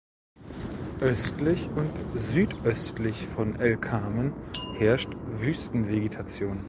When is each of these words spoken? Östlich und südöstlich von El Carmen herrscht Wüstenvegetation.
Östlich 0.99 1.69
und 1.75 1.91
südöstlich 2.33 3.27
von 3.35 3.59
El 3.59 3.77
Carmen 3.77 4.33
herrscht 4.79 5.11
Wüstenvegetation. 5.27 6.59